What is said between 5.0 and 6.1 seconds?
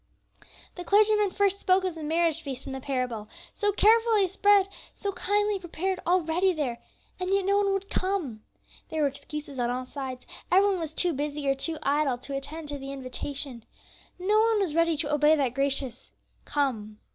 kindly prepared,